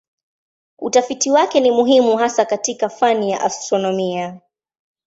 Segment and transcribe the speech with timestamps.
[0.79, 4.41] Utafiti wake ni muhimu hasa katika fani ya astronomia.